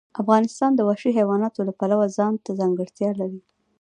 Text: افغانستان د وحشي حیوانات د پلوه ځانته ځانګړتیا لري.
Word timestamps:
افغانستان 0.21 0.71
د 0.75 0.79
وحشي 0.87 1.11
حیوانات 1.17 1.53
د 1.67 1.71
پلوه 1.79 2.05
ځانته 2.17 2.49
ځانګړتیا 2.59 3.09
لري. 3.19 3.39